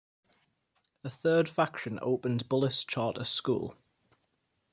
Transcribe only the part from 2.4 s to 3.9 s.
Bullis Charter School.